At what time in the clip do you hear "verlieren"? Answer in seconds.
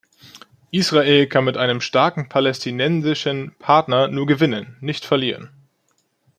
5.05-5.51